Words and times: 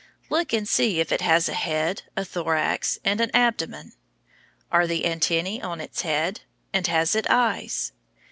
Look 0.31 0.51
and 0.51 0.67
see 0.67 0.99
if 0.99 1.11
it 1.11 1.21
has 1.21 1.47
a 1.47 1.53
head, 1.53 2.01
a 2.17 2.25
thorax, 2.25 2.97
and 3.05 3.21
an 3.21 3.29
abdomen. 3.35 3.93
Are 4.71 4.87
there 4.87 4.97
antennæ 5.01 5.63
on 5.63 5.79
its 5.79 6.01
head? 6.01 6.41
And 6.73 6.87
has 6.87 7.13
it 7.13 7.29
eyes? 7.29 7.91